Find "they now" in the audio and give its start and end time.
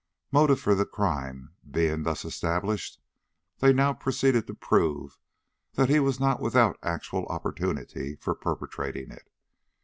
3.59-3.93